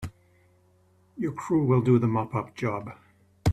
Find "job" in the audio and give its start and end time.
2.55-2.91